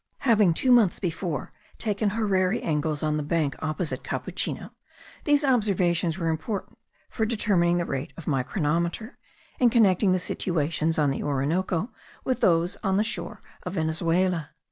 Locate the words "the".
3.17-3.21, 7.77-7.85, 10.11-10.17, 11.11-11.21, 12.97-13.03